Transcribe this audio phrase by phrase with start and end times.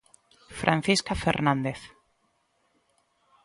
[0.61, 1.79] Francisca Fernández.